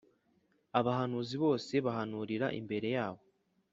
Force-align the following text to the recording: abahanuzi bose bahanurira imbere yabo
abahanuzi 0.79 1.35
bose 1.43 1.73
bahanurira 1.85 2.47
imbere 2.59 2.87
yabo 2.97 3.23